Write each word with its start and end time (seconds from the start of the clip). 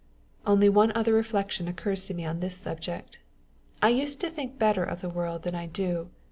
Only 0.47 0.67
one 0.67 0.91
other 0.95 1.13
reflection 1.13 1.67
occurs 1.67 2.05
to 2.05 2.15
me 2.15 2.25
on 2.25 2.39
this 2.39 2.57
subject. 2.57 3.19
I 3.83 3.89
used 3.89 4.19
to 4.21 4.31
think 4.31 4.57
better 4.57 4.83
of 4.83 5.01
the 5.01 5.09
world 5.09 5.43
than 5.43 5.53
I 5.53 5.67
do. 5.67 6.09